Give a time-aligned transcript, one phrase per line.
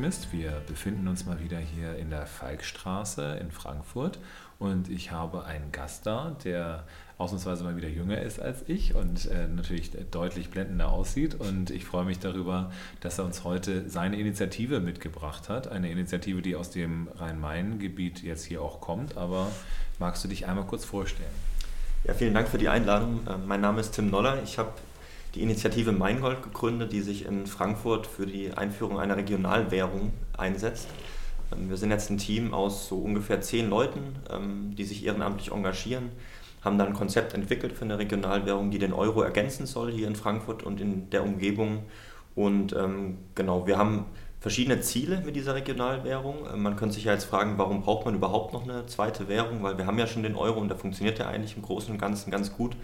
[0.00, 0.32] Finanzoptimist.
[0.32, 4.18] Wir befinden uns mal wieder hier in der Falkstraße in Frankfurt
[4.58, 6.84] und ich habe einen Gast da, der
[7.18, 11.34] ausnahmsweise mal wieder jünger ist als ich und äh, natürlich deutlich blendender aussieht.
[11.34, 15.68] Und ich freue mich darüber, dass er uns heute seine Initiative mitgebracht hat.
[15.68, 19.18] Eine Initiative, die aus dem Rhein-Main-Gebiet jetzt hier auch kommt.
[19.18, 19.48] Aber
[19.98, 21.28] magst du dich einmal kurz vorstellen?
[22.04, 23.26] Ja, vielen Dank für die Einladung.
[23.26, 24.42] Äh, mein Name ist Tim Noller.
[24.42, 24.72] Ich habe
[25.34, 30.88] die Initiative Maingold gegründet, die sich in Frankfurt für die Einführung einer Regionalwährung einsetzt.
[31.52, 35.52] Ähm, wir sind jetzt ein Team aus so ungefähr zehn Leuten, ähm, die sich ehrenamtlich
[35.52, 36.10] engagieren,
[36.62, 40.16] haben dann ein Konzept entwickelt für eine Regionalwährung, die den Euro ergänzen soll hier in
[40.16, 41.84] Frankfurt und in der Umgebung.
[42.34, 44.06] Und ähm, genau, wir haben
[44.40, 46.46] verschiedene Ziele mit dieser Regionalwährung.
[46.60, 49.76] Man könnte sich ja jetzt fragen, warum braucht man überhaupt noch eine zweite Währung, weil
[49.76, 52.30] wir haben ja schon den Euro und der funktioniert ja eigentlich im Großen und Ganzen
[52.30, 52.74] ganz gut.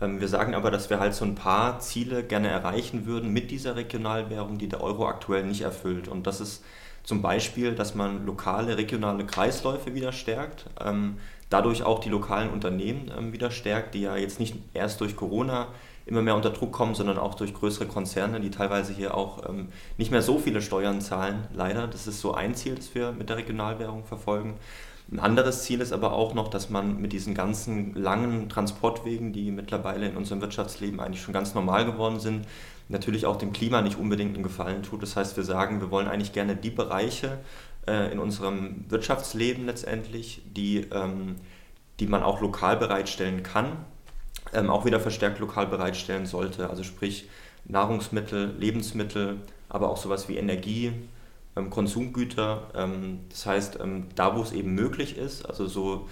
[0.00, 3.50] Ähm, wir sagen aber, dass wir halt so ein paar Ziele gerne erreichen würden mit
[3.50, 6.08] dieser Regionalwährung, die der Euro aktuell nicht erfüllt.
[6.08, 6.64] Und das ist
[7.02, 11.16] zum Beispiel, dass man lokale, regionale Kreisläufe wieder stärkt, ähm,
[11.48, 15.68] dadurch auch die lokalen Unternehmen ähm, wieder stärkt, die ja jetzt nicht erst durch Corona
[16.06, 19.44] immer mehr unter Druck kommen, sondern auch durch größere Konzerne, die teilweise hier auch
[19.96, 21.86] nicht mehr so viele Steuern zahlen, leider.
[21.86, 24.58] Das ist so ein Ziel, das wir mit der Regionalwährung verfolgen.
[25.12, 29.50] Ein anderes Ziel ist aber auch noch, dass man mit diesen ganzen langen Transportwegen, die
[29.50, 32.46] mittlerweile in unserem Wirtschaftsleben eigentlich schon ganz normal geworden sind,
[32.88, 35.02] natürlich auch dem Klima nicht unbedingt einen Gefallen tut.
[35.02, 37.38] Das heißt, wir sagen, wir wollen eigentlich gerne die Bereiche
[37.88, 41.36] äh, in unserem Wirtschaftsleben letztendlich, die, ähm,
[41.98, 43.84] die man auch lokal bereitstellen kann,
[44.52, 46.70] ähm, auch wieder verstärkt lokal bereitstellen sollte.
[46.70, 47.28] Also sprich
[47.64, 49.38] Nahrungsmittel, Lebensmittel,
[49.68, 50.92] aber auch sowas wie Energie,
[51.54, 52.70] Konsumgüter.
[52.74, 56.08] Ähm, das heißt, ähm, da wo es eben möglich ist, also so,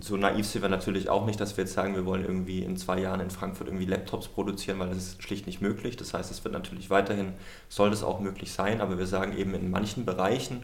[0.00, 2.76] so naiv sind wir natürlich auch nicht, dass wir jetzt sagen, wir wollen irgendwie in
[2.76, 5.96] zwei Jahren in Frankfurt irgendwie Laptops produzieren, weil das ist schlicht nicht möglich.
[5.96, 7.32] Das heißt, es wird natürlich weiterhin,
[7.68, 10.62] soll das auch möglich sein, aber wir sagen eben in manchen Bereichen,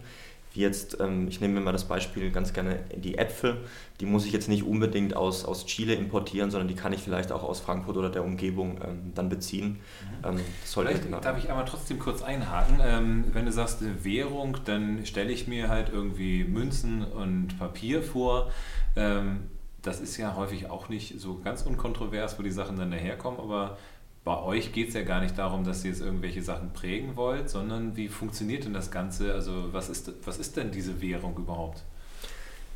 [0.53, 3.59] wie jetzt, ähm, ich nehme mir mal das Beispiel ganz gerne, die Äpfel,
[4.00, 7.31] die muss ich jetzt nicht unbedingt aus, aus Chile importieren, sondern die kann ich vielleicht
[7.31, 9.78] auch aus Frankfurt oder der Umgebung ähm, dann beziehen.
[10.22, 10.28] Mhm.
[10.28, 11.21] Ähm, vielleicht genau.
[11.21, 12.81] darf ich aber trotzdem kurz einhaken.
[12.83, 18.50] Ähm, wenn du sagst Währung, dann stelle ich mir halt irgendwie Münzen und Papier vor.
[18.97, 19.44] Ähm,
[19.83, 23.78] das ist ja häufig auch nicht so ganz unkontrovers, wo die Sachen dann daherkommen, aber
[24.31, 27.51] bei euch geht es ja gar nicht darum, dass ihr jetzt irgendwelche Sachen prägen wollt,
[27.51, 29.35] sondern wie funktioniert denn das Ganze?
[29.35, 31.83] Also was ist, was ist denn diese Währung überhaupt?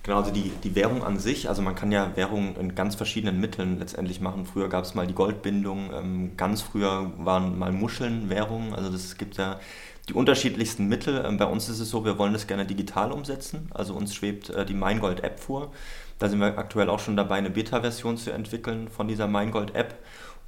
[0.03, 3.41] Genau, also die, die Währung an sich, also man kann ja Währung in ganz verschiedenen
[3.41, 4.47] Mitteln letztendlich machen.
[4.47, 9.17] Früher gab es mal die Goldbindung, ähm, ganz früher waren mal Muscheln Währung, also das
[9.17, 9.61] gibt ja
[10.09, 11.25] die unterschiedlichsten Mittel.
[11.25, 14.51] Ähm, bei uns ist es so, wir wollen das gerne digital umsetzen, also uns schwebt
[14.51, 15.71] äh, die Meingold-App vor.
[16.19, 19.95] Da sind wir aktuell auch schon dabei, eine Beta-Version zu entwickeln von dieser Meingold-App.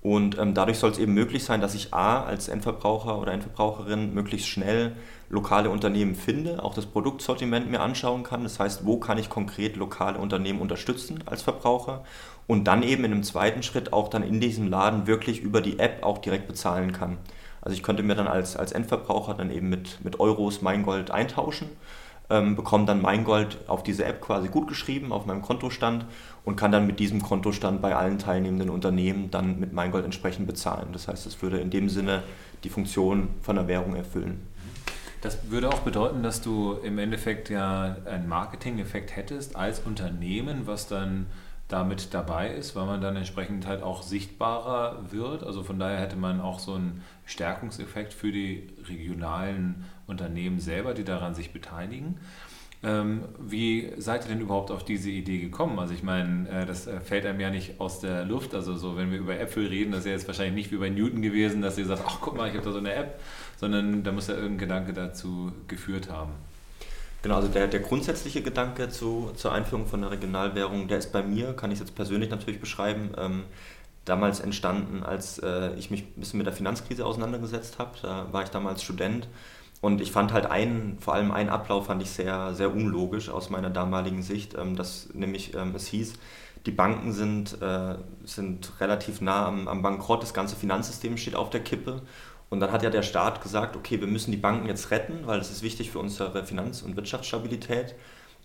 [0.03, 4.15] Und ähm, dadurch soll es eben möglich sein, dass ich A als Endverbraucher oder Endverbraucherin
[4.15, 4.93] möglichst schnell
[5.29, 8.45] lokale Unternehmen finde, auch das Produktsortiment mir anschauen kann.
[8.45, 12.05] Das heißt, wo kann ich konkret lokale Unternehmen unterstützen als Verbraucher
[12.47, 15.81] und dann eben in einem zweiten Schritt auch dann in diesem Laden wirklich über die
[15.81, 17.19] App auch direkt bezahlen kann.
[17.61, 21.11] Also ich könnte mir dann als, als Endverbraucher dann eben mit, mit Euros mein Gold
[21.11, 21.69] eintauschen
[22.31, 26.07] ähm, bekomme dann mein Gold auf diese App quasi gut geschrieben auf meinem Kontostand
[26.47, 30.47] und kann dann mit diesem Kontostand bei allen teilnehmenden Unternehmen dann mit mein Gold entsprechend
[30.47, 30.89] bezahlen.
[30.93, 32.23] Das heißt, es würde in dem Sinne
[32.65, 34.47] die Funktion von der Währung erfüllen.
[35.21, 40.87] Das würde auch bedeuten, dass du im Endeffekt ja einen Marketing-Effekt hättest als Unternehmen, was
[40.87, 41.27] dann
[41.67, 45.43] damit dabei ist, weil man dann entsprechend halt auch sichtbarer wird.
[45.43, 51.03] Also von daher hätte man auch so einen Stärkungseffekt für die regionalen Unternehmen selber, die
[51.03, 52.21] daran sich beteiligen.
[52.83, 55.79] Ähm, wie seid ihr denn überhaupt auf diese Idee gekommen?
[55.79, 58.55] Also ich meine, äh, das äh, fällt einem ja nicht aus der Luft.
[58.55, 60.91] Also so, wenn wir über Äpfel reden, das ist ja jetzt wahrscheinlich nicht wie bei
[60.91, 63.21] Newton gewesen, dass ihr sagt, ach guck mal, ich habe da so eine App,
[63.57, 66.33] sondern da muss ja irgendein Gedanke dazu geführt haben.
[67.23, 71.23] Genau, also der, der grundsätzliche Gedanke zu, zur Einführung von der Regionalwährung, der ist bei
[71.23, 73.45] mir, kann ich jetzt persönlich natürlich beschreiben, ähm,
[74.05, 77.93] damals entstanden, als äh, ich mich ein bisschen mit der Finanzkrise auseinandergesetzt habe.
[78.03, 79.27] Da war ich damals Student
[79.87, 83.51] und ich fand halt einen, vor allem einen Ablauf fand ich sehr, sehr unlogisch aus
[83.51, 86.15] meiner damaligen Sicht, ähm, dass nämlich ähm, es hieß,
[86.67, 87.95] die Banken sind, äh,
[88.25, 92.03] sind relativ nah am, am Bankrott, das ganze Finanzsystem steht auf der Kippe
[92.51, 95.39] und dann hat ja der Staat gesagt, okay, wir müssen die Banken jetzt retten, weil
[95.39, 97.95] das ist wichtig für unsere Finanz- und Wirtschaftsstabilität.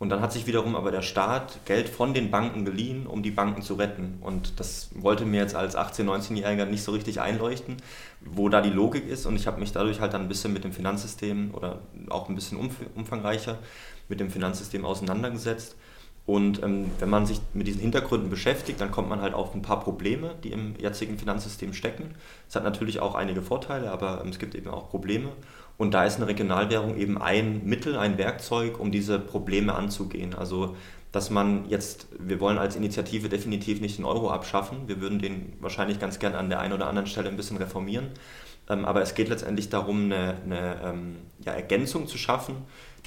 [0.02, 3.30] Und dann hat sich wiederum aber der Staat Geld von den Banken geliehen, um die
[3.30, 4.18] Banken zu retten.
[4.22, 7.78] Und das wollte mir jetzt als 18-, 19-Jähriger nicht so richtig einleuchten,
[8.20, 9.28] wo da die Logik ist.
[9.28, 12.34] Und ich habe mich dadurch halt dann ein bisschen mit dem Finanzsystem oder auch ein
[12.34, 12.58] bisschen
[12.96, 13.60] umfangreicher
[14.10, 15.76] mit dem Finanzsystem auseinandergesetzt
[16.26, 19.62] Und ähm, wenn man sich mit diesen Hintergründen beschäftigt, dann kommt man halt auf ein
[19.62, 22.16] paar Probleme, die im jetzigen Finanzsystem stecken.
[22.50, 25.30] Es hat natürlich auch einige Vorteile, aber ähm, es gibt eben auch Probleme.
[25.82, 30.36] Und da ist eine Regionalwährung eben ein Mittel, ein Werkzeug, um diese Probleme anzugehen.
[30.36, 30.76] Also
[31.12, 35.54] dass man jetzt, wir wollen als Initiative definitiv nicht den Euro abschaffen, wir würden den
[35.60, 38.10] wahrscheinlich ganz gern an der einen oder anderen Stelle ein bisschen reformieren,
[38.70, 42.58] ähm, aber es geht letztendlich darum, eine, eine ähm, ja, Ergänzung zu schaffen,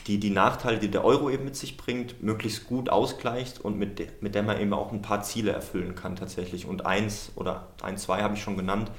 [0.08, 4.20] die die Nachteile, die der Euro eben mit sich bringt, möglichst gut ausgleicht und mit,
[4.20, 6.66] mit der man eben auch ein paar Ziele erfüllen kann tatsächlich.
[6.66, 8.90] Und eins oder ein, zwei habe ich schon genannt,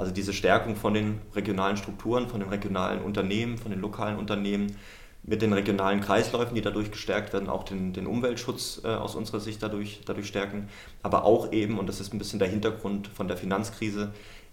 [0.00, 4.74] also diese Stärkung von den regionalen Strukturen, von den regionalen Unternehmen, von den lokalen Unternehmen,
[5.22, 9.40] mit den regionalen Kreisläufen, die dadurch gestärkt werden, auch den, den Umweltschutz äh, aus unserer
[9.40, 10.68] Sicht dadurch, dadurch stärken,
[11.02, 14.12] aber auch eben, und das ist ein bisschen der Hintergrund von der Finanzkrise,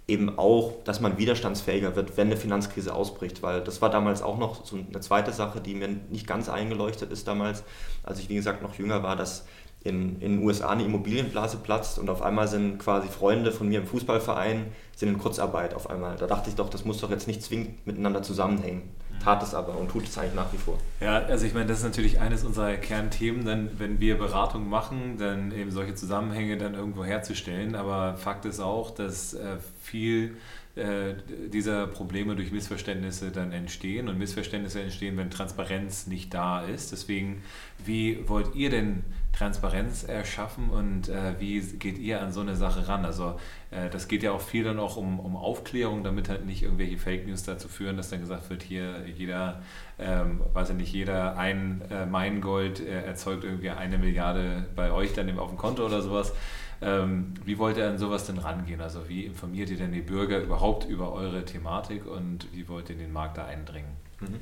[0.09, 4.37] eben auch, dass man widerstandsfähiger wird, wenn eine Finanzkrise ausbricht, weil das war damals auch
[4.37, 7.63] noch so eine zweite Sache, die mir nicht ganz eingeleuchtet ist damals,
[8.03, 9.45] als ich wie gesagt noch jünger war, dass
[9.83, 13.79] in, in den USA eine Immobilienblase platzt und auf einmal sind quasi Freunde von mir
[13.79, 14.65] im Fußballverein
[14.95, 16.17] sind in Kurzarbeit auf einmal.
[16.17, 18.81] Da dachte ich doch, das muss doch jetzt nicht zwingend miteinander zusammenhängen
[19.23, 20.77] tat es aber und tut es eigentlich nach wie vor.
[20.99, 25.17] Ja, also ich meine, das ist natürlich eines unserer Kernthemen, dann, wenn wir Beratung machen,
[25.17, 27.75] dann eben solche Zusammenhänge dann irgendwo herzustellen.
[27.75, 30.37] Aber Fakt ist auch, dass äh, viel
[30.75, 31.15] äh,
[31.51, 36.91] dieser Probleme durch Missverständnisse dann entstehen und Missverständnisse entstehen, wenn Transparenz nicht da ist.
[36.91, 37.43] Deswegen,
[37.83, 39.03] wie wollt ihr denn
[39.37, 43.05] Transparenz erschaffen und äh, wie geht ihr an so eine Sache ran?
[43.05, 43.39] Also
[43.69, 46.97] äh, das geht ja auch viel dann auch um, um Aufklärung, damit halt nicht irgendwelche
[46.97, 49.61] Fake News dazu führen, dass dann gesagt wird, hier jeder,
[49.99, 55.13] ähm, weiß ich nicht, jeder ein äh, Mein-Gold äh, erzeugt irgendwie eine Milliarde bei euch
[55.13, 56.33] dann eben auf dem Konto oder sowas.
[56.81, 58.81] Ähm, wie wollt ihr an sowas denn rangehen?
[58.81, 62.95] Also wie informiert ihr denn die Bürger überhaupt über eure Thematik und wie wollt ihr
[62.95, 63.91] in den Markt da eindringen?
[64.19, 64.39] Mhm.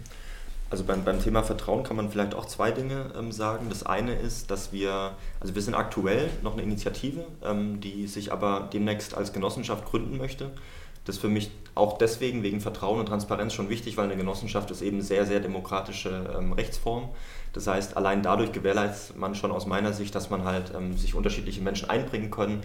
[0.70, 3.68] Also beim, beim Thema Vertrauen kann man vielleicht auch zwei Dinge ähm, sagen.
[3.70, 8.32] Das eine ist, dass wir, also wir sind aktuell noch eine Initiative, ähm, die sich
[8.32, 10.52] aber demnächst als Genossenschaft gründen möchte.
[11.06, 14.72] Das ist für mich auch deswegen wegen Vertrauen und Transparenz schon wichtig, weil eine Genossenschaft
[14.72, 17.10] ist eben sehr, sehr demokratische ähm, Rechtsform.
[17.54, 21.14] Das heißt, allein dadurch gewährleistet man schon aus meiner Sicht, dass man halt ähm, sich
[21.14, 22.64] unterschiedliche Menschen einbringen können.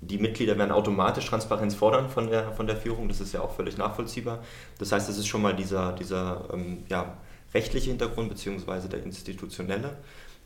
[0.00, 3.54] Die Mitglieder werden automatisch Transparenz fordern von der, von der Führung, das ist ja auch
[3.54, 4.40] völlig nachvollziehbar.
[4.78, 7.14] Das heißt, das ist schon mal dieser, dieser ähm, ja,
[7.54, 9.96] rechtliche Hintergrund beziehungsweise der institutionelle.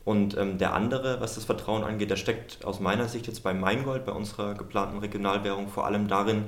[0.05, 3.53] Und ähm, der andere, was das Vertrauen angeht, der steckt aus meiner Sicht jetzt bei
[3.53, 6.45] Maingold, bei unserer geplanten Regionalwährung, vor allem darin,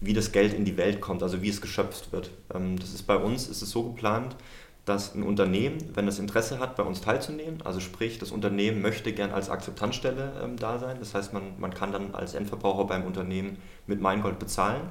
[0.00, 2.30] wie das Geld in die Welt kommt, also wie es geschöpft wird.
[2.54, 4.36] Ähm, das ist bei uns, ist es so geplant,
[4.84, 9.12] dass ein Unternehmen, wenn es Interesse hat, bei uns teilzunehmen, also sprich, das Unternehmen möchte
[9.12, 13.04] gern als Akzeptanzstelle ähm, da sein, das heißt, man, man kann dann als Endverbraucher beim
[13.04, 14.88] Unternehmen mit Maingold bezahlen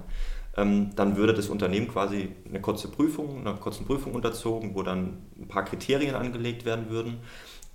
[0.95, 5.47] dann würde das Unternehmen quasi eine kurze Prüfung, einer kurzen Prüfung unterzogen, wo dann ein
[5.47, 7.19] paar Kriterien angelegt werden würden.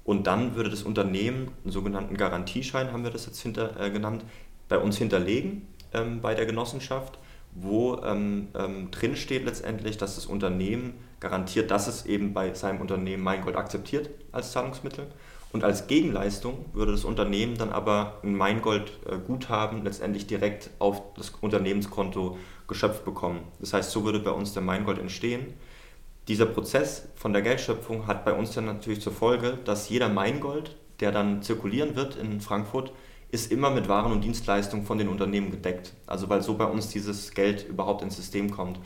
[0.04, 4.24] Und dann würde das Unternehmen einen sogenannten Garantieschein, haben wir das jetzt hinter, äh, genannt,
[4.68, 7.18] bei uns hinterlegen ähm, bei der Genossenschaft,
[7.54, 12.80] wo ähm, ähm, drin steht letztendlich, dass das Unternehmen garantiert, dass es eben bei seinem
[12.80, 15.06] Unternehmen Maingold akzeptiert als Zahlungsmittel.
[15.54, 22.36] Und als Gegenleistung würde das Unternehmen dann aber ein Maingold-Guthaben letztendlich direkt auf das Unternehmenskonto
[22.66, 23.38] geschöpft bekommen.
[23.60, 25.54] Das heißt, so würde bei uns der Maingold entstehen.
[26.26, 30.74] Dieser Prozess von der Geldschöpfung hat bei uns dann natürlich zur Folge, dass jeder Maingold,
[30.98, 32.92] der dann zirkulieren wird in Frankfurt,
[33.30, 35.92] ist immer mit Waren und Dienstleistungen von den Unternehmen gedeckt.
[36.08, 38.80] Also weil so bei uns dieses Geld überhaupt ins System kommt.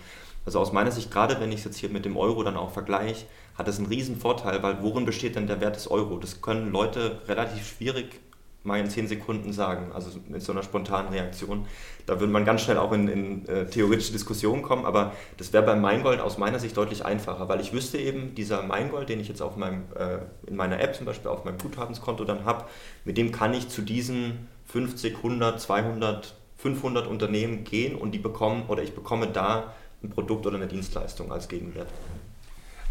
[0.45, 2.73] Also aus meiner Sicht, gerade wenn ich es jetzt hier mit dem Euro dann auch
[2.73, 3.25] vergleiche,
[3.59, 6.19] hat das einen riesen Vorteil, weil worin besteht denn der Wert des Euro?
[6.19, 8.21] Das können Leute relativ schwierig
[8.63, 11.67] mal in 10 Sekunden sagen, also mit so einer spontanen Reaktion.
[12.07, 15.65] Da würde man ganz schnell auch in, in äh, theoretische Diskussionen kommen, aber das wäre
[15.65, 19.29] beim Maingold aus meiner Sicht deutlich einfacher, weil ich wüsste eben, dieser Maingold, den ich
[19.29, 22.65] jetzt auf meinem, äh, in meiner App zum Beispiel auf meinem Guthabenskonto dann habe,
[23.05, 28.65] mit dem kann ich zu diesen 50, 100, 200, 500 Unternehmen gehen und die bekommen
[28.69, 29.73] oder ich bekomme da
[30.03, 31.89] ein Produkt oder eine Dienstleistung als Gegenwert.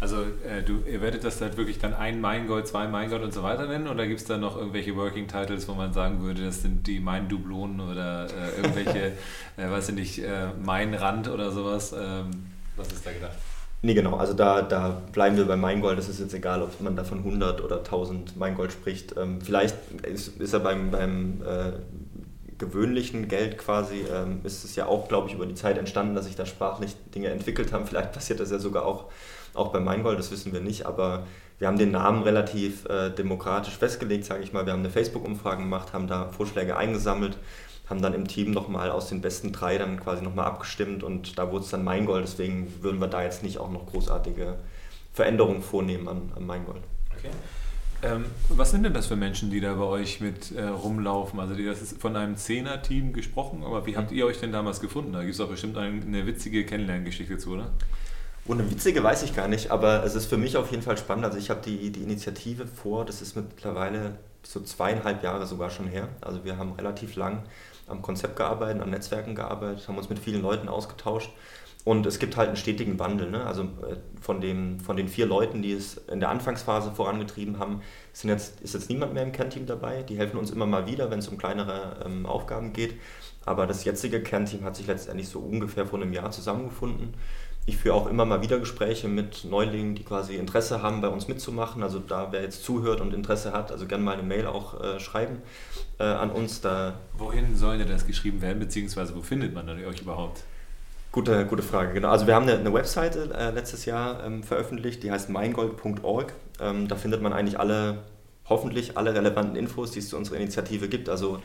[0.00, 3.42] Also äh, du, ihr werdet das halt wirklich dann ein Maingold, zwei Maingold und so
[3.42, 6.62] weiter nennen oder gibt es da noch irgendwelche Working Titles, wo man sagen würde, das
[6.62, 9.12] sind die Main-Dublonen oder äh, irgendwelche,
[9.56, 11.92] äh, weiß ich nicht, äh, Main-Rand oder sowas?
[11.92, 12.30] Ähm,
[12.76, 13.36] was ist da gedacht?
[13.82, 14.16] Nee, genau.
[14.16, 15.98] Also da, da bleiben wir bei Maingold.
[15.98, 19.16] Das ist jetzt egal, ob man da von 100 oder 1000 Maingold spricht.
[19.16, 21.72] Ähm, vielleicht ist, ist er beim, beim äh,
[22.58, 26.26] gewöhnlichen Geld quasi, ähm, ist es ja auch, glaube ich, über die Zeit entstanden, dass
[26.26, 27.86] sich da sprachlich Dinge entwickelt haben.
[27.86, 29.06] Vielleicht passiert das ja sogar auch
[29.54, 31.26] auch bei Maingold, das wissen wir nicht, aber
[31.58, 34.64] wir haben den Namen relativ äh, demokratisch festgelegt, sage ich mal.
[34.64, 37.36] Wir haben eine Facebook-Umfrage gemacht, haben da Vorschläge eingesammelt,
[37.88, 41.50] haben dann im Team nochmal aus den besten drei dann quasi nochmal abgestimmt und da
[41.50, 44.56] wurde es dann Maingold, deswegen würden wir da jetzt nicht auch noch großartige
[45.12, 46.82] Veränderungen vornehmen an, an Maingold.
[47.16, 47.30] Okay.
[48.00, 51.40] Ähm, was sind denn das für Menschen, die da bei euch mit äh, rumlaufen?
[51.40, 54.80] Also die, das ist von einem Zehner-Team gesprochen, aber wie habt ihr euch denn damals
[54.80, 55.12] gefunden?
[55.12, 57.72] Da gibt es doch bestimmt eine, eine witzige Kennenlerngeschichte zu, oder?
[58.50, 60.96] Oh, eine witzige weiß ich gar nicht, aber es ist für mich auf jeden Fall
[60.96, 61.26] spannend.
[61.26, 65.86] Also ich habe die, die Initiative vor, das ist mittlerweile so zweieinhalb Jahre sogar schon
[65.86, 66.08] her.
[66.22, 67.42] Also wir haben relativ lang
[67.86, 71.30] am Konzept gearbeitet, an Netzwerken gearbeitet, haben uns mit vielen Leuten ausgetauscht
[71.84, 73.30] und es gibt halt einen stetigen Wandel.
[73.30, 73.44] Ne?
[73.44, 77.82] Also äh, von, dem, von den vier Leuten, die es in der Anfangsphase vorangetrieben haben,
[78.14, 80.02] sind jetzt, ist jetzt niemand mehr im Kernteam dabei.
[80.02, 82.94] Die helfen uns immer mal wieder, wenn es um kleinere ähm, Aufgaben geht.
[83.44, 87.14] Aber das jetzige Kernteam hat sich letztendlich so ungefähr vor einem Jahr zusammengefunden.
[87.68, 91.28] Ich führe auch immer mal wieder Gespräche mit Neulingen, die quasi Interesse haben, bei uns
[91.28, 91.82] mitzumachen.
[91.82, 94.98] Also da, wer jetzt zuhört und Interesse hat, also gerne mal eine Mail auch äh,
[94.98, 95.42] schreiben
[95.98, 96.62] äh, an uns.
[96.62, 100.44] Da Wohin soll denn das geschrieben werden, beziehungsweise wo findet man dann euch überhaupt?
[101.12, 102.08] Gute, gute Frage, genau.
[102.08, 106.32] Also wir haben eine, eine Webseite äh, letztes Jahr ähm, veröffentlicht, die heißt meingold.org.
[106.60, 107.98] Ähm, da findet man eigentlich alle,
[108.48, 111.10] hoffentlich alle relevanten Infos, die es zu unserer Initiative gibt.
[111.10, 111.42] Also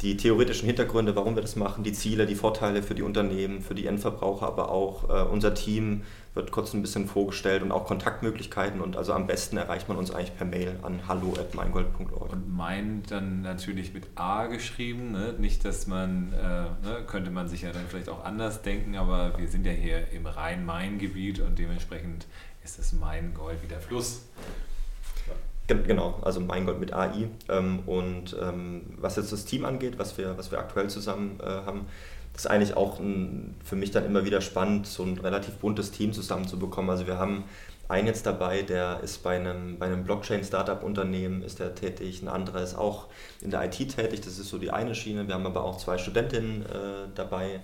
[0.00, 3.74] die theoretischen Hintergründe, warum wir das machen, die Ziele, die Vorteile für die Unternehmen, für
[3.74, 6.02] die Endverbraucher, aber auch äh, unser Team
[6.34, 8.80] wird kurz ein bisschen vorgestellt und auch Kontaktmöglichkeiten.
[8.80, 12.32] Und also am besten erreicht man uns eigentlich per Mail an hallo.meingold.org.
[12.32, 15.34] Und mein dann natürlich mit A geschrieben, ne?
[15.38, 17.04] nicht, dass man, äh, ne?
[17.06, 20.26] könnte man sich ja dann vielleicht auch anders denken, aber wir sind ja hier im
[20.26, 22.26] Rhein-Main-Gebiet und dementsprechend
[22.64, 24.26] ist das Main Gold wie der Fluss.
[25.68, 27.28] Genau, also Mein Gott mit AI.
[27.48, 31.46] Ähm, und ähm, was jetzt das Team angeht, was wir, was wir aktuell zusammen äh,
[31.46, 31.86] haben,
[32.34, 36.12] ist eigentlich auch ein, für mich dann immer wieder spannend, so ein relativ buntes Team
[36.12, 36.90] zusammenzubekommen.
[36.90, 37.44] Also wir haben
[37.88, 42.62] einen jetzt dabei, der ist bei einem, bei einem Blockchain-Startup-Unternehmen ist der tätig, ein anderer
[42.62, 43.06] ist auch
[43.42, 45.26] in der IT tätig, das ist so die eine Schiene.
[45.26, 47.60] Wir haben aber auch zwei Studentinnen äh, dabei,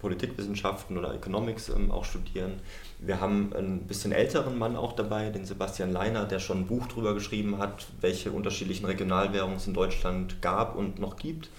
[0.00, 2.60] Politikwissenschaften oder Economics ähm, auch studieren.
[2.98, 6.86] Wir haben einen bisschen älteren Mann auch dabei, den Sebastian Leiner, der schon ein Buch
[6.88, 11.50] darüber geschrieben hat, welche unterschiedlichen Regionalwährungen es in Deutschland gab und noch gibt.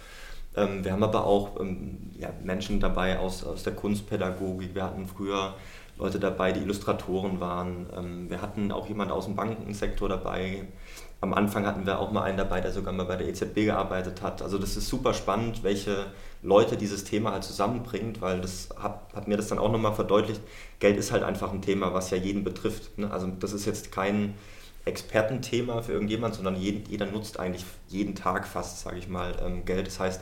[0.56, 4.76] Ähm, wir haben aber auch ähm, ja, Menschen dabei aus, aus der Kunstpädagogik.
[4.76, 5.56] Wir hatten früher
[5.98, 7.88] Leute dabei, die Illustratoren waren.
[7.96, 10.68] Ähm, wir hatten auch jemanden aus dem Bankensektor dabei.
[11.22, 14.22] Am Anfang hatten wir auch mal einen dabei, der sogar mal bei der EZB gearbeitet
[14.22, 14.42] hat.
[14.42, 16.08] Also das ist super spannend, welche
[16.42, 20.42] Leute dieses Thema halt zusammenbringt, weil das hat, hat mir das dann auch nochmal verdeutlicht.
[20.80, 22.98] Geld ist halt einfach ein Thema, was ja jeden betrifft.
[22.98, 23.12] Ne?
[23.12, 24.34] Also das ist jetzt kein
[24.86, 29.86] Expertenthema für irgendjemand, sondern jeder nutzt eigentlich jeden Tag fast, sage ich mal, ähm, Geld.
[29.86, 30.22] Das heißt,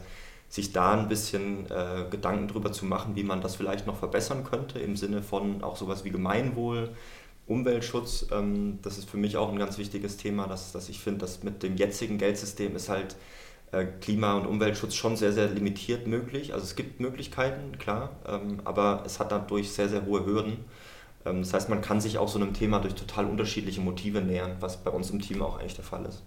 [0.49, 4.43] sich da ein bisschen äh, Gedanken drüber zu machen, wie man das vielleicht noch verbessern
[4.43, 6.89] könnte, im Sinne von auch sowas wie Gemeinwohl,
[7.47, 8.27] Umweltschutz.
[8.31, 11.43] Ähm, das ist für mich auch ein ganz wichtiges Thema, dass, dass ich finde, dass
[11.43, 13.15] mit dem jetzigen Geldsystem ist halt
[13.71, 16.53] äh, Klima- und Umweltschutz schon sehr, sehr limitiert möglich.
[16.53, 20.65] Also es gibt Möglichkeiten, klar, ähm, aber es hat dadurch sehr, sehr hohe Hürden.
[21.25, 24.57] Ähm, das heißt, man kann sich auch so einem Thema durch total unterschiedliche Motive nähern,
[24.59, 26.23] was bei uns im Team auch eigentlich der Fall ist.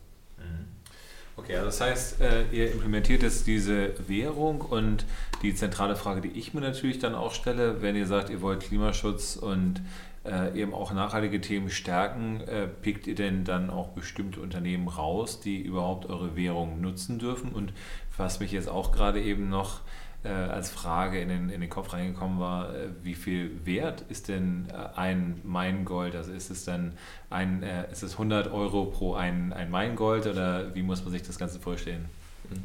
[1.37, 5.07] Okay, also das heißt, äh, ihr implementiert jetzt diese Währung und
[5.43, 8.61] die zentrale Frage, die ich mir natürlich dann auch stelle, wenn ihr sagt, ihr wollt
[8.61, 9.81] Klimaschutz und
[10.25, 15.41] äh, eben auch nachhaltige Themen stärken, äh, pickt ihr denn dann auch bestimmte Unternehmen raus,
[15.41, 17.53] die überhaupt eure Währung nutzen dürfen?
[17.53, 17.73] Und
[18.17, 19.81] was mich jetzt auch gerade eben noch
[20.25, 24.29] äh, als Frage in den, in den Kopf reingekommen war, äh, wie viel wert ist
[24.29, 26.15] denn äh, ein Maingold?
[26.15, 26.93] Also ist es dann
[27.31, 31.23] ein, äh, ist es 100 Euro pro ein, ein Maingold oder wie muss man sich
[31.23, 32.09] das Ganze vorstellen?
[32.51, 32.57] Mhm.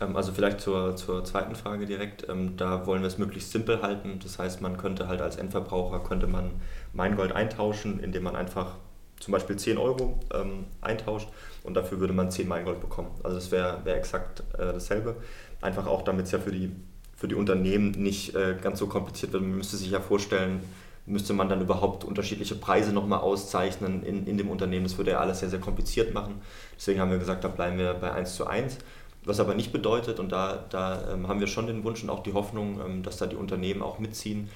[0.00, 2.28] Ähm, also vielleicht zur, zur zweiten Frage direkt.
[2.28, 4.20] Ähm, da wollen wir es möglichst simpel halten.
[4.22, 6.50] Das heißt, man könnte halt als Endverbraucher könnte man
[6.92, 8.76] Maingold eintauschen, indem man einfach
[9.20, 11.28] zum Beispiel 10 Euro ähm, eintauscht
[11.68, 13.10] und dafür würde man 10 Maingold bekommen.
[13.22, 15.16] Also das wäre wär exakt äh, dasselbe.
[15.60, 16.72] Einfach auch, damit es ja für die,
[17.14, 19.42] für die Unternehmen nicht äh, ganz so kompliziert wird.
[19.42, 20.62] Man müsste sich ja vorstellen,
[21.04, 24.84] müsste man dann überhaupt unterschiedliche Preise nochmal auszeichnen in, in dem Unternehmen.
[24.84, 26.40] Das würde ja alles sehr, sehr kompliziert machen.
[26.76, 28.78] Deswegen haben wir gesagt, da bleiben wir bei 1 zu 1.
[29.24, 32.22] Was aber nicht bedeutet, und da, da ähm, haben wir schon den Wunsch und auch
[32.22, 34.48] die Hoffnung, ähm, dass da die Unternehmen auch mitziehen,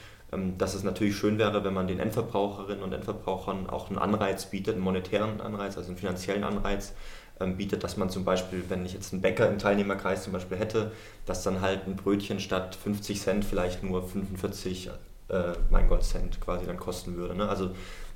[0.56, 4.74] dass es natürlich schön wäre, wenn man den Endverbraucherinnen und Endverbrauchern auch einen Anreiz bietet,
[4.74, 6.94] einen monetären Anreiz, also einen finanziellen Anreiz,
[7.38, 10.56] ähm, bietet, dass man zum Beispiel, wenn ich jetzt einen Bäcker im Teilnehmerkreis zum Beispiel
[10.56, 10.92] hätte,
[11.26, 14.90] dass dann halt ein Brötchen statt 50 Cent vielleicht nur 45
[15.28, 17.34] äh, mein Gott Cent quasi dann kosten würde.
[17.34, 17.48] Ne?
[17.48, 17.70] Also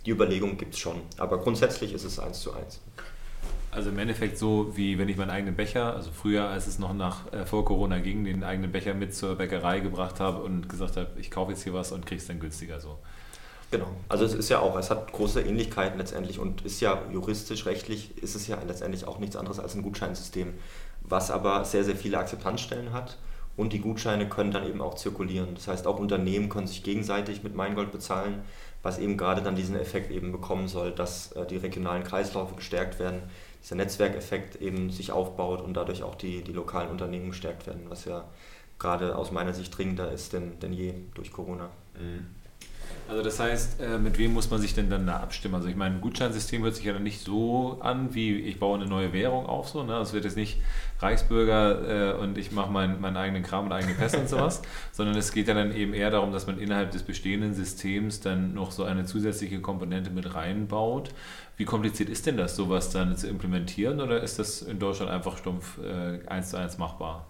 [0.05, 1.03] die Überlegung gibt es schon.
[1.19, 2.81] Aber grundsätzlich ist es eins zu eins.
[3.77, 6.95] Also im Endeffekt so, wie wenn ich meinen eigenen Becher, also früher, als es noch
[6.95, 10.97] nach äh, vor Corona ging, den eigenen Becher mit zur Bäckerei gebracht habe und gesagt
[10.97, 12.97] habe, ich kaufe jetzt hier was und kriege es dann günstiger so.
[13.71, 13.89] Genau.
[14.09, 18.17] Also es ist ja auch, es hat große Ähnlichkeiten letztendlich und ist ja juristisch, rechtlich
[18.23, 20.55] ist es ja letztendlich auch nichts anderes als ein Gutscheinsystem,
[21.03, 23.19] was aber sehr, sehr viele Akzeptanzstellen hat
[23.59, 25.55] und die Gutscheine können dann eben auch zirkulieren.
[25.55, 28.43] Das heißt, auch Unternehmen können sich gegenseitig mit Meingold bezahlen,
[28.83, 32.99] was eben gerade dann diesen Effekt eben bekommen soll, dass äh, die regionalen Kreisläufe gestärkt
[32.99, 33.23] werden,
[33.63, 38.05] dieser Netzwerkeffekt eben sich aufbaut und dadurch auch die, die lokalen Unternehmen gestärkt werden, was
[38.05, 38.25] ja
[38.79, 41.71] gerade aus meiner Sicht dringender ist denn, denn je durch Corona.
[41.99, 42.27] Mhm.
[43.09, 45.55] Also das heißt, äh, mit wem muss man sich denn dann da abstimmen?
[45.55, 48.77] Also ich meine, ein Gutscheinsystem hört sich ja dann nicht so an, wie ich baue
[48.79, 49.85] eine neue Währung auf, so.
[49.85, 49.95] Ne?
[49.99, 50.61] Es wird jetzt nicht
[50.99, 54.63] Reichsbürger äh, und ich mache mein, meinen eigenen Kram und eigene Pässe und sowas,
[54.93, 58.55] sondern es geht ja dann eben eher darum, dass man innerhalb des bestehenden Systems dann
[58.55, 61.11] noch so eine zusätzliche Komponente mit reinbaut.
[61.57, 65.39] Wie kompliziert ist denn das, sowas dann zu implementieren oder ist das in Deutschland einfach
[65.39, 67.25] stumpf äh, eins zu eins machbar?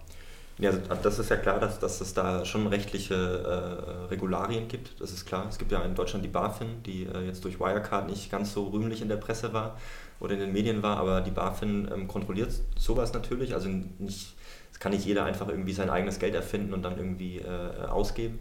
[0.59, 4.99] Ja, das ist ja klar, dass, dass es da schon rechtliche äh, Regularien gibt.
[4.99, 5.45] Das ist klar.
[5.47, 8.67] Es gibt ja in Deutschland die BaFin, die äh, jetzt durch Wirecard nicht ganz so
[8.69, 9.77] rühmlich in der Presse war
[10.19, 13.53] oder in den Medien war, aber die BaFin ähm, kontrolliert sowas natürlich.
[13.53, 14.35] Also nicht,
[14.71, 18.39] es kann nicht jeder einfach irgendwie sein eigenes Geld erfinden und dann irgendwie äh, ausgeben.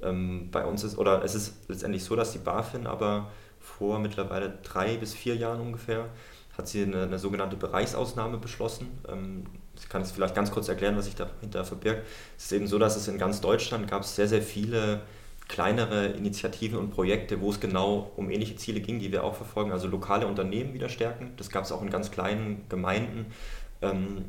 [0.00, 4.56] Ähm, bei uns ist, oder es ist letztendlich so, dass die BaFin aber vor mittlerweile
[4.62, 6.06] drei bis vier Jahren ungefähr
[6.56, 8.88] hat sie eine, eine sogenannte Bereichsausnahme beschlossen.
[9.08, 9.44] Ähm,
[9.80, 12.06] ich kann es vielleicht ganz kurz erklären, was sich dahinter verbirgt.
[12.36, 15.00] Es ist eben so, dass es in ganz Deutschland gab es sehr, sehr viele
[15.48, 19.72] kleinere Initiativen und Projekte, wo es genau um ähnliche Ziele ging, die wir auch verfolgen,
[19.72, 21.32] also lokale Unternehmen wieder stärken.
[21.38, 23.26] Das gab es auch in ganz kleinen Gemeinden.
[23.80, 24.26] Ähm,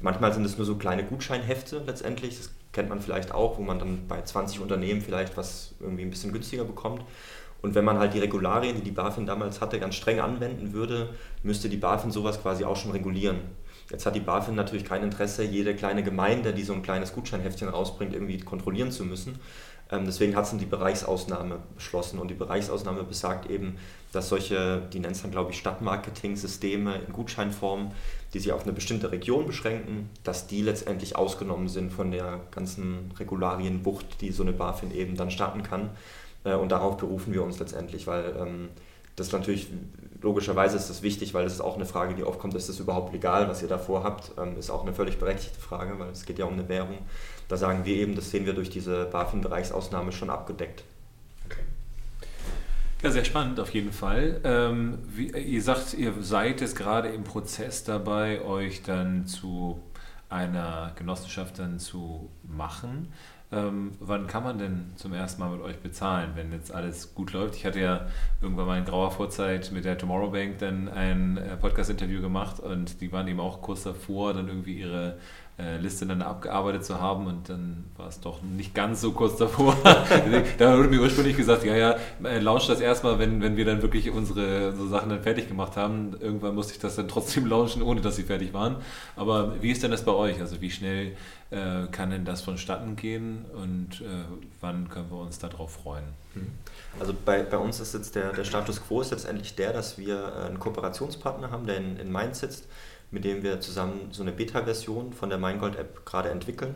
[0.00, 3.80] manchmal sind es nur so kleine Gutscheinhefte letztendlich, das kennt man vielleicht auch, wo man
[3.80, 7.02] dann bei 20 Unternehmen vielleicht was irgendwie ein bisschen günstiger bekommt.
[7.60, 11.10] Und wenn man halt die Regularien, die die BaFin damals hatte, ganz streng anwenden würde,
[11.42, 13.40] müsste die BaFin sowas quasi auch schon regulieren.
[13.90, 17.68] Jetzt hat die BaFin natürlich kein Interesse, jede kleine Gemeinde, die so ein kleines Gutscheinheftchen
[17.68, 19.38] rausbringt, irgendwie kontrollieren zu müssen.
[19.90, 22.18] Ähm, deswegen hat sie die Bereichsausnahme beschlossen.
[22.18, 23.78] Und die Bereichsausnahme besagt eben,
[24.12, 27.92] dass solche, die nennt es dann glaube ich Stadtmarketing-Systeme in Gutscheinform,
[28.34, 33.12] die sich auf eine bestimmte Region beschränken, dass die letztendlich ausgenommen sind von der ganzen
[33.18, 35.90] Regularienbucht, die so eine BaFin eben dann starten kann.
[36.44, 38.34] Äh, und darauf berufen wir uns letztendlich, weil
[39.18, 39.68] das natürlich,
[40.20, 42.78] logischerweise ist das wichtig, weil das ist auch eine Frage, die oft kommt, ist das
[42.80, 46.24] überhaupt legal, was ihr davor habt, ähm, ist auch eine völlig berechtigte Frage, weil es
[46.24, 46.98] geht ja um eine Währung.
[47.48, 50.84] Da sagen wir eben, das sehen wir durch diese BaFin-Bereichsausnahme schon abgedeckt.
[53.02, 54.40] Ja, sehr spannend auf jeden Fall.
[54.42, 59.80] Ähm, wie, ihr sagt, ihr seid jetzt gerade im Prozess dabei, euch dann zu
[60.28, 63.12] einer Genossenschaft dann zu machen.
[63.50, 67.32] Ähm, wann kann man denn zum ersten Mal mit euch bezahlen, wenn jetzt alles gut
[67.32, 67.56] läuft?
[67.56, 68.06] Ich hatte ja
[68.42, 73.00] irgendwann mal in grauer Vorzeit mit der Tomorrow Bank dann ein äh, Podcast-Interview gemacht und
[73.00, 75.16] die waren eben auch kurz davor, dann irgendwie ihre
[75.78, 79.76] Liste dann abgearbeitet zu haben und dann war es doch nicht ganz so kurz davor.
[80.58, 83.82] da wurde mir ursprünglich gesagt, ja, ja, äh, launch das erstmal, wenn, wenn wir dann
[83.82, 86.16] wirklich unsere so Sachen dann fertig gemacht haben.
[86.20, 88.76] Irgendwann musste ich das dann trotzdem launchen, ohne dass sie fertig waren.
[89.16, 90.40] Aber wie ist denn das bei euch?
[90.40, 91.16] Also wie schnell
[91.50, 94.04] äh, kann denn das vonstatten gehen und äh,
[94.60, 96.04] wann können wir uns darauf freuen?
[96.34, 96.52] Mhm.
[97.00, 100.36] Also bei, bei uns ist jetzt der, der Status quo ist letztendlich der, dass wir
[100.36, 102.68] einen Kooperationspartner haben, der in, in Mainz sitzt
[103.10, 106.74] mit dem wir zusammen so eine Beta-Version von der Meingold-App gerade entwickeln.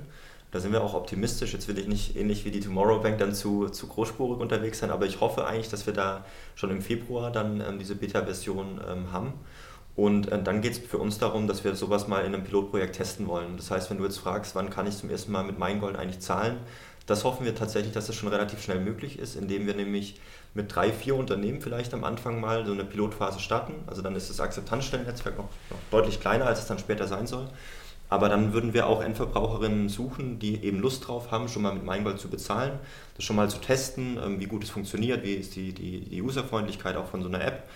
[0.50, 1.54] Da sind wir auch optimistisch.
[1.54, 4.90] Jetzt will ich nicht ähnlich wie die Tomorrow Bank dann zu, zu großspurig unterwegs sein,
[4.90, 9.12] aber ich hoffe eigentlich, dass wir da schon im Februar dann ähm, diese Beta-Version ähm,
[9.12, 9.32] haben.
[9.94, 12.96] Und äh, dann geht es für uns darum, dass wir sowas mal in einem Pilotprojekt
[12.96, 13.56] testen wollen.
[13.56, 16.20] Das heißt, wenn du jetzt fragst, wann kann ich zum ersten Mal mit Meingold eigentlich
[16.20, 16.58] zahlen,
[17.12, 20.18] das hoffen wir tatsächlich, dass das schon relativ schnell möglich ist, indem wir nämlich
[20.54, 23.74] mit drei, vier Unternehmen vielleicht am Anfang mal so eine Pilotphase starten.
[23.86, 27.48] Also dann ist das Akzeptanzstellennetzwerk noch, noch deutlich kleiner, als es dann später sein soll.
[28.08, 31.84] Aber dann würden wir auch Endverbraucherinnen suchen, die eben Lust drauf haben, schon mal mit
[31.84, 32.78] Meingold zu bezahlen,
[33.16, 36.22] das schon mal zu testen, ähm, wie gut es funktioniert, wie ist die, die, die
[36.22, 37.68] Userfreundlichkeit auch von so einer App,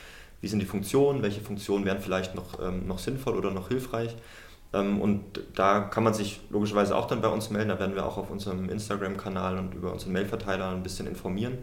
[0.42, 4.14] wie sind die Funktionen, welche Funktionen wären vielleicht noch, ähm, noch sinnvoll oder noch hilfreich.
[4.76, 5.22] Ähm, und
[5.54, 8.30] da kann man sich logischerweise auch dann bei uns melden, da werden wir auch auf
[8.30, 11.58] unserem Instagram-Kanal und über unseren Mailverteiler ein bisschen informieren.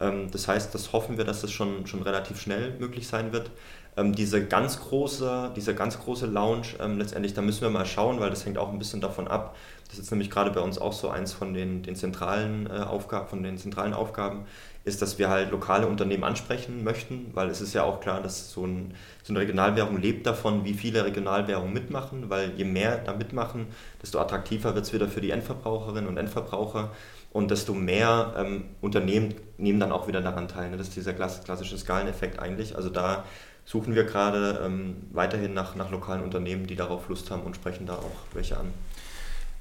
[0.00, 3.50] Ähm, das heißt, das hoffen wir, dass das schon, schon relativ schnell möglich sein wird.
[3.96, 6.66] Ähm, diese ganz große, diese ganz große Lounge,
[6.96, 9.56] letztendlich, da müssen wir mal schauen, weil das hängt auch ein bisschen davon ab.
[9.88, 13.28] Das ist nämlich gerade bei uns auch so eins von den, den zentralen äh, Aufgaben,
[13.28, 14.46] von den zentralen Aufgaben,
[14.86, 18.52] ist, dass wir halt lokale Unternehmen ansprechen möchten, weil es ist ja auch klar, dass
[18.52, 18.94] so, ein,
[19.24, 23.66] so eine Regionalwährung lebt davon, wie viele Regionalwährungen mitmachen, weil je mehr da mitmachen,
[24.00, 26.92] desto attraktiver wird es wieder für die Endverbraucherinnen und Endverbraucher
[27.32, 30.70] und desto mehr ähm, Unternehmen nehmen dann auch wieder daran teil.
[30.70, 30.76] Ne?
[30.76, 32.76] Das ist dieser klassische Skaleneffekt eigentlich.
[32.76, 33.24] Also da
[33.64, 37.86] suchen wir gerade ähm, weiterhin nach, nach lokalen Unternehmen, die darauf Lust haben und sprechen
[37.86, 38.72] da auch welche an.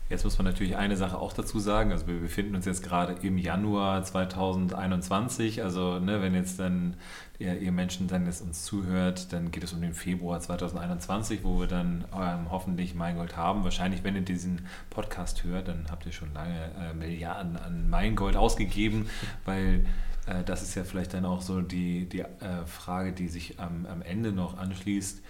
[0.07, 1.91] Jetzt muss man natürlich eine Sache auch dazu sagen.
[1.91, 5.63] Also wir befinden uns jetzt gerade im Januar 2021.
[5.63, 6.95] Also ne, wenn jetzt dann
[7.39, 11.59] ihr, ihr, Menschen dann jetzt uns zuhört, dann geht es um den Februar 2021, wo
[11.59, 13.63] wir dann ähm, hoffentlich Maingold haben.
[13.63, 18.35] Wahrscheinlich, wenn ihr diesen Podcast hört, dann habt ihr schon lange äh, Milliarden an Maingold
[18.35, 19.09] ausgegeben,
[19.43, 19.87] weil
[20.27, 23.87] äh, das ist ja vielleicht dann auch so die, die äh, Frage, die sich am,
[23.87, 25.23] am Ende noch anschließt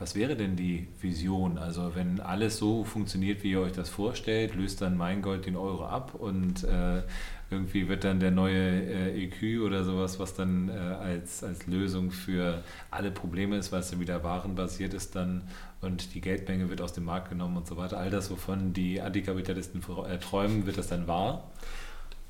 [0.00, 1.58] was wäre denn die Vision?
[1.58, 5.56] Also wenn alles so funktioniert, wie ihr euch das vorstellt, löst dann mein Gold den
[5.56, 7.02] Euro ab und äh,
[7.50, 12.12] irgendwie wird dann der neue äh, EQ oder sowas, was dann äh, als, als Lösung
[12.12, 15.42] für alle Probleme ist, weil es dann wieder warenbasiert ist dann
[15.82, 17.98] und die Geldmenge wird aus dem Markt genommen und so weiter.
[17.98, 21.50] All das, wovon die Antikapitalisten äh, träumen, wird das dann wahr?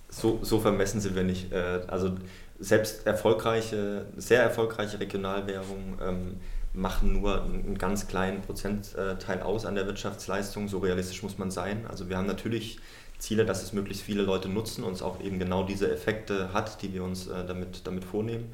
[0.09, 1.53] So, so vermessen sind wir nicht.
[1.53, 2.17] Äh, also
[2.59, 6.37] selbst erfolgreiche, sehr erfolgreiche Regionalwährungen ähm,
[6.73, 10.69] machen nur einen ganz kleinen Prozentteil aus an der Wirtschaftsleistung.
[10.69, 11.87] So realistisch muss man sein.
[11.89, 12.79] Also wir haben natürlich
[13.19, 16.83] Ziele, dass es möglichst viele Leute nutzen und es auch eben genau diese Effekte hat,
[16.83, 18.53] die wir uns äh, damit, damit vornehmen.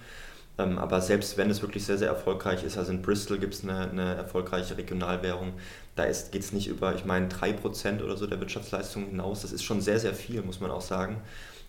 [0.58, 3.62] Ähm, aber selbst wenn es wirklich sehr, sehr erfolgreich ist, also in Bristol gibt es
[3.62, 5.52] eine, eine erfolgreiche Regionalwährung,
[5.94, 9.42] da geht es nicht über, ich meine, 3% oder so der Wirtschaftsleistung hinaus.
[9.42, 11.22] Das ist schon sehr, sehr viel, muss man auch sagen.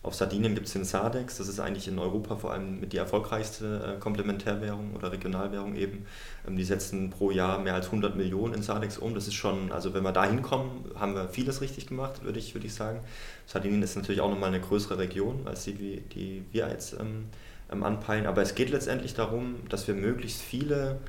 [0.03, 2.97] Auf Sardinien gibt es den Sadex, das ist eigentlich in Europa vor allem mit die
[2.97, 6.05] erfolgreichste äh, Komplementärwährung oder Regionalwährung eben.
[6.47, 9.15] Ähm, die setzen pro Jahr mehr als 100 Millionen in Sadex um.
[9.15, 12.53] Das ist schon, also wenn wir da hinkommen, haben wir vieles richtig gemacht, würde ich,
[12.53, 12.99] würde ich sagen.
[13.45, 17.25] Sardinien ist natürlich auch nochmal eine größere Region als die, die wir jetzt ähm,
[17.71, 18.27] ähm, anpeilen.
[18.27, 20.99] Aber es geht letztendlich darum, dass wir möglichst viele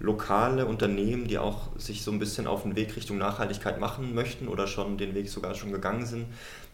[0.00, 4.48] lokale Unternehmen, die auch sich so ein bisschen auf den Weg Richtung Nachhaltigkeit machen möchten
[4.48, 6.26] oder schon den Weg sogar schon gegangen sind,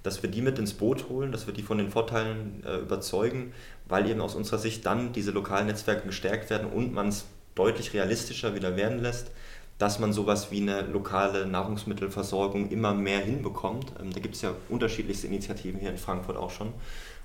[0.05, 3.53] dass wir die mit ins Boot holen, dass wir die von den Vorteilen äh, überzeugen,
[3.89, 7.25] weil eben aus unserer Sicht dann diese lokalen Netzwerke gestärkt werden und man es
[7.57, 9.31] deutlich realistischer wieder werden lässt,
[9.79, 13.93] dass man sowas wie eine lokale Nahrungsmittelversorgung immer mehr hinbekommt.
[14.01, 16.75] Ähm, da gibt es ja unterschiedlichste Initiativen hier in Frankfurt auch schon.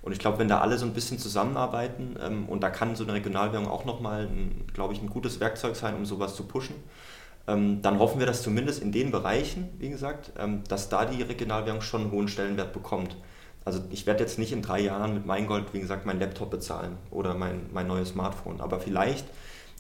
[0.02, 3.04] Und ich glaube, wenn da alle so ein bisschen zusammenarbeiten, ähm, und da kann so
[3.04, 4.30] eine Regionalwährung auch nochmal,
[4.74, 6.76] glaube ich, ein gutes Werkzeug sein, um sowas zu pushen,
[7.82, 11.82] dann hoffen wir, dass zumindest in den Bereichen, wie gesagt, ähm, dass da die Regionalwährung
[11.82, 13.16] schon einen hohen Stellenwert bekommt.
[13.66, 16.50] Also ich werde jetzt nicht in drei Jahren mit meinem Gold, wie gesagt, mein Laptop
[16.50, 18.62] bezahlen oder mein, mein neues Smartphone.
[18.62, 19.26] Aber vielleicht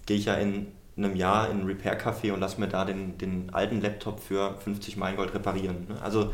[0.06, 3.54] gehe ich ja in einem Jahr in ein Repair-Café und lasse mir da den, den
[3.54, 5.88] alten Laptop für 50 Meingold reparieren.
[5.90, 6.02] Ne?
[6.02, 6.34] Also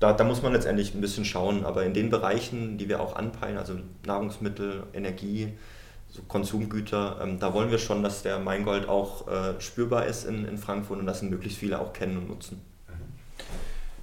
[0.00, 1.64] da, da muss man letztendlich ein bisschen schauen.
[1.64, 5.54] Aber in den Bereichen, die wir auch anpeilen, also Nahrungsmittel, Energie,
[6.08, 10.44] so Konsumgüter, ähm, da wollen wir schon, dass der Maingold auch äh, spürbar ist in,
[10.44, 12.60] in Frankfurt und dass ihn möglichst viele auch kennen und nutzen.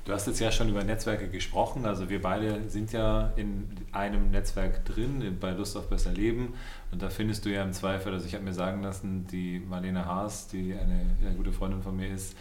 [0.05, 1.85] Du hast jetzt ja schon über Netzwerke gesprochen.
[1.85, 6.55] Also wir beide sind ja in einem Netzwerk drin, bei Lust auf besser Leben.
[6.91, 10.05] Und da findest du ja im Zweifel, also ich habe mir sagen lassen, die Marlene
[10.05, 12.35] Haas, die eine, eine gute Freundin von mir ist,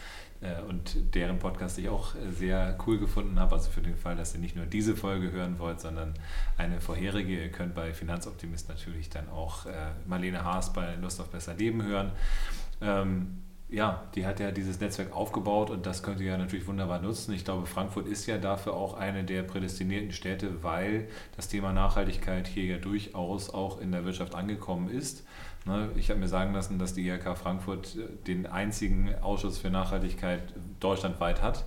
[0.68, 3.54] und deren Podcast ich auch äh, sehr cool gefunden habe.
[3.54, 6.14] Also für den Fall, dass ihr nicht nur diese Folge hören wollt, sondern
[6.58, 7.42] eine vorherige.
[7.42, 9.70] Ihr könnt bei Finanzoptimist natürlich dann auch äh,
[10.06, 12.12] Marlene Haas bei Lust auf besser Leben hören.
[12.80, 17.00] Ähm, ja, die hat ja dieses Netzwerk aufgebaut und das könnt ihr ja natürlich wunderbar
[17.00, 17.32] nutzen.
[17.32, 22.46] Ich glaube, Frankfurt ist ja dafür auch eine der prädestinierten Städte, weil das Thema Nachhaltigkeit
[22.46, 25.24] hier ja durchaus auch in der Wirtschaft angekommen ist.
[25.64, 29.70] Ne, ich habe mir sagen lassen, dass die IHK Frankfurt äh, den einzigen Ausschuss für
[29.70, 30.42] Nachhaltigkeit
[30.80, 31.64] deutschlandweit hat.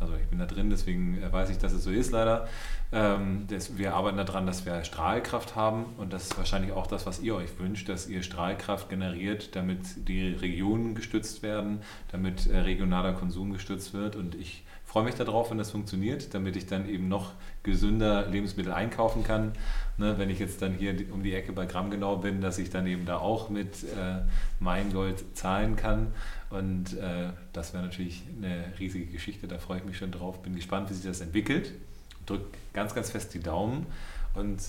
[0.00, 2.48] Also ich bin da drin, deswegen äh, weiß ich, dass es so ist leider.
[2.90, 7.20] Ähm, wir arbeiten daran, dass wir Strahlkraft haben und das ist wahrscheinlich auch das, was
[7.20, 13.12] ihr euch wünscht, dass ihr Strahlkraft generiert, damit die Regionen gestützt werden, damit äh, regionaler
[13.12, 17.06] Konsum gestützt wird und ich freue mich darauf, wenn das funktioniert, damit ich dann eben
[17.06, 17.30] noch
[17.62, 19.52] gesünder Lebensmittel einkaufen kann.
[19.98, 22.70] Ne, wenn ich jetzt dann hier um die Ecke bei Gramm genau bin, dass ich
[22.70, 24.22] dann eben da auch mit äh,
[24.58, 26.08] mein Gold zahlen kann.
[26.50, 30.42] Und äh, das wäre natürlich eine riesige Geschichte, da freue ich mich schon drauf.
[30.42, 31.72] Bin gespannt, wie sich das entwickelt.
[32.26, 33.86] Drück ganz, ganz fest die Daumen
[34.34, 34.60] und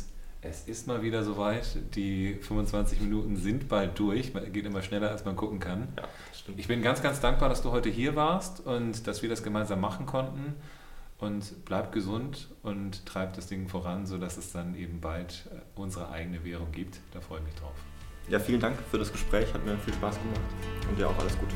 [0.41, 1.77] es ist mal wieder soweit.
[1.95, 4.33] Die 25 Minuten sind bald durch.
[4.51, 5.87] Geht immer schneller, als man gucken kann.
[5.97, 6.07] Ja,
[6.57, 9.79] ich bin ganz, ganz dankbar, dass du heute hier warst und dass wir das gemeinsam
[9.79, 10.55] machen konnten.
[11.19, 16.09] Und bleib gesund und treib das Ding voran, sodass es dann eben bald äh, unsere
[16.09, 16.99] eigene Währung gibt.
[17.13, 17.75] Da freue ich mich drauf.
[18.27, 19.53] Ja, vielen Dank für das Gespräch.
[19.53, 20.41] Hat mir viel Spaß gemacht.
[20.89, 21.55] Und dir auch alles Gute.